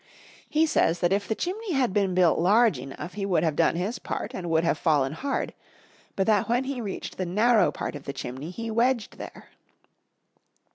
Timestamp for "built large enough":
2.15-3.13